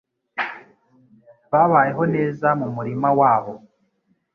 [1.51, 3.53] Babayeho neza mu murima wabo.